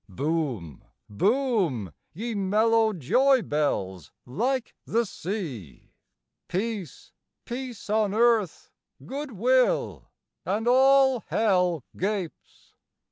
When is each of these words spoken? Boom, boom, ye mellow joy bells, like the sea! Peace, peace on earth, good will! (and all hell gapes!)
Boom, 0.09 0.83
boom, 1.07 1.93
ye 2.11 2.33
mellow 2.33 2.91
joy 2.91 3.39
bells, 3.43 4.11
like 4.25 4.73
the 4.83 5.05
sea! 5.05 5.91
Peace, 6.47 7.11
peace 7.45 7.87
on 7.87 8.11
earth, 8.11 8.71
good 9.05 9.33
will! 9.33 10.09
(and 10.43 10.67
all 10.67 11.19
hell 11.27 11.83
gapes!) 11.95 12.73